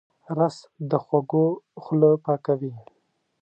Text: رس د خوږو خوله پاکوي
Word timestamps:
رس 0.37 0.57
د 0.89 0.91
خوږو 1.03 1.45
خوله 1.83 2.09
پاکوي 2.25 2.73